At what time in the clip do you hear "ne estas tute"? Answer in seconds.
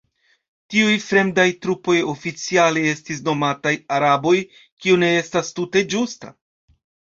5.05-5.87